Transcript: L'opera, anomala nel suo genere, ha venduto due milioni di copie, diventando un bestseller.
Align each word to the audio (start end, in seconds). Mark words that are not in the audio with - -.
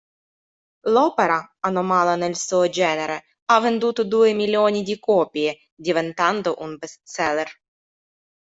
L'opera, 0.87 1.55
anomala 1.59 2.15
nel 2.15 2.35
suo 2.35 2.67
genere, 2.67 3.25
ha 3.51 3.59
venduto 3.59 4.03
due 4.03 4.33
milioni 4.33 4.81
di 4.81 4.97
copie, 4.97 5.59
diventando 5.75 6.55
un 6.57 6.75
bestseller. 6.77 7.47